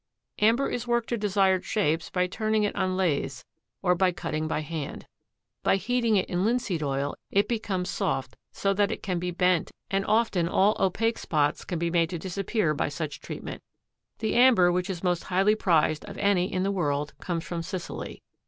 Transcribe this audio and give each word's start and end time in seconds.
Amber 0.39 0.67
is 0.67 0.87
worked 0.87 1.09
to 1.09 1.17
desired 1.19 1.63
shapes 1.63 2.09
by 2.09 2.25
turning 2.25 2.63
it 2.63 2.75
on 2.75 2.97
lathes 2.97 3.45
or 3.83 3.93
by 3.93 4.11
cutting 4.11 4.47
by 4.47 4.61
hand. 4.61 5.05
By 5.61 5.75
heating 5.75 6.15
it 6.15 6.27
in 6.27 6.43
linseed 6.43 6.81
oil 6.81 7.15
it 7.29 7.47
becomes 7.47 7.91
soft 7.91 8.35
so 8.51 8.73
that 8.73 8.89
it 8.91 9.03
can 9.03 9.19
be 9.19 9.29
bent 9.29 9.71
and 9.91 10.03
often 10.07 10.47
all 10.49 10.75
opaque 10.79 11.19
spots 11.19 11.63
can 11.63 11.77
be 11.77 11.91
made 11.91 12.09
to 12.09 12.17
disappear 12.17 12.73
by 12.73 12.89
such 12.89 13.19
treatment. 13.19 13.61
The 14.17 14.33
amber 14.33 14.71
which 14.71 14.89
is 14.89 15.03
most 15.03 15.25
highly 15.25 15.53
prized 15.53 16.03
of 16.05 16.17
any 16.17 16.51
in 16.51 16.63
the 16.63 16.71
world 16.71 17.13
comes 17.19 17.43
from 17.45 17.61
Sicily. 17.61 18.23